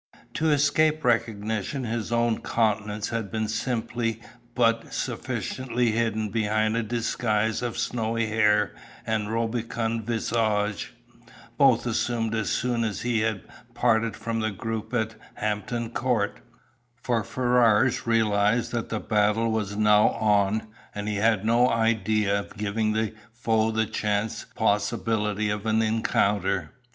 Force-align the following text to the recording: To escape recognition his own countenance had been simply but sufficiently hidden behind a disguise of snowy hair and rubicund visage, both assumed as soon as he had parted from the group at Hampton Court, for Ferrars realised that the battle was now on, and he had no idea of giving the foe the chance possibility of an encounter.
To 0.33 0.49
escape 0.49 1.05
recognition 1.05 1.83
his 1.83 2.11
own 2.11 2.41
countenance 2.41 3.09
had 3.09 3.29
been 3.29 3.47
simply 3.47 4.19
but 4.55 4.91
sufficiently 4.91 5.91
hidden 5.91 6.29
behind 6.29 6.75
a 6.75 6.81
disguise 6.81 7.61
of 7.61 7.77
snowy 7.77 8.25
hair 8.25 8.73
and 9.05 9.29
rubicund 9.29 10.03
visage, 10.07 10.95
both 11.55 11.85
assumed 11.85 12.33
as 12.33 12.49
soon 12.49 12.83
as 12.83 13.01
he 13.01 13.19
had 13.19 13.43
parted 13.75 14.15
from 14.17 14.39
the 14.39 14.49
group 14.49 14.91
at 14.91 15.13
Hampton 15.35 15.91
Court, 15.91 16.39
for 17.03 17.23
Ferrars 17.23 18.07
realised 18.07 18.71
that 18.71 18.89
the 18.89 18.99
battle 18.99 19.51
was 19.51 19.75
now 19.75 20.07
on, 20.09 20.63
and 20.95 21.07
he 21.07 21.17
had 21.17 21.45
no 21.45 21.69
idea 21.69 22.39
of 22.39 22.57
giving 22.57 22.93
the 22.93 23.13
foe 23.31 23.69
the 23.69 23.85
chance 23.85 24.45
possibility 24.55 25.51
of 25.51 25.67
an 25.67 25.83
encounter. 25.83 26.73